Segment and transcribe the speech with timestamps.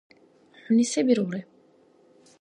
[0.61, 1.41] ХӀуни се бирулри?!